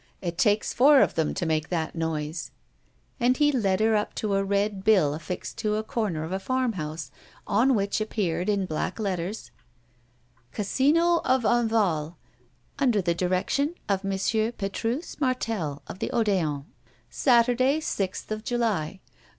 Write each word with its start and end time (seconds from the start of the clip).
It 0.19 0.35
takes 0.39 0.73
four 0.73 0.99
of 1.01 1.13
them 1.13 1.35
to 1.35 1.45
make 1.45 1.69
that 1.69 1.93
noise." 1.93 2.49
And 3.19 3.37
he 3.37 3.51
led 3.51 3.79
her 3.81 3.95
up 3.95 4.15
to 4.15 4.33
a 4.33 4.43
red 4.43 4.83
bill 4.83 5.13
affixed 5.13 5.59
to 5.59 5.75
a 5.75 5.83
corner 5.83 6.23
of 6.23 6.31
a 6.31 6.39
farmhouse, 6.39 7.11
on 7.45 7.75
which 7.75 8.01
appeared 8.01 8.49
in 8.49 8.65
black 8.65 8.97
letters: 8.99 9.51
CASINO 10.53 11.21
OF 11.23 11.45
ENVAL 11.45 12.17
UNDER 12.79 13.01
THE 13.03 13.13
DIRECTION 13.13 13.75
OF 13.87 14.03
M. 14.03 14.51
PETRUS 14.57 15.19
MARTEL, 15.21 15.83
OF 15.85 15.99
THE 15.99 16.09
ODÉON. 16.11 16.65
Saturday, 17.11 17.79
6th 17.79 18.31
of 18.31 18.43
July. 18.43 19.01